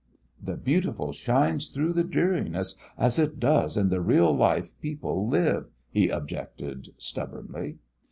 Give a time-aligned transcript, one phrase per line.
[0.41, 5.69] "The beautiful shines through the dreariness, as it does in the real life people live,"
[5.91, 7.77] he objected, stubbornly.